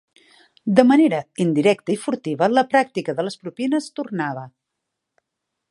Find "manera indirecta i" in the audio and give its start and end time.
0.91-1.97